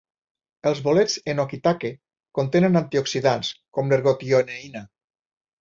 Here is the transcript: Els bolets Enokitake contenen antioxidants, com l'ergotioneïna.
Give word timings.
Els 0.69 0.79
bolets 0.87 1.17
Enokitake 1.33 1.91
contenen 2.39 2.81
antioxidants, 2.83 3.53
com 3.79 3.93
l'ergotioneïna. 3.93 4.87